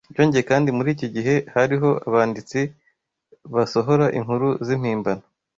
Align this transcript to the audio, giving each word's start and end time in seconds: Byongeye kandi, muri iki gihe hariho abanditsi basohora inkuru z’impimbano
Byongeye 0.13 0.43
kandi, 0.51 0.69
muri 0.77 0.89
iki 0.95 1.07
gihe 1.15 1.35
hariho 1.53 1.89
abanditsi 2.07 2.59
basohora 3.53 4.05
inkuru 4.17 4.47
z’impimbano 4.65 5.23